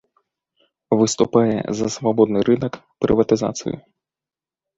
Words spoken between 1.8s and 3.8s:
за свабодны рынак, прыватызацыю.